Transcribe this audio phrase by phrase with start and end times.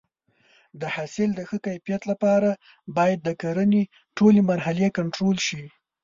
[0.79, 2.49] د حاصل د ښه کیفیت لپاره
[2.97, 3.83] باید د کرنې
[4.17, 5.63] ټولې مرحلې کنټرول شي.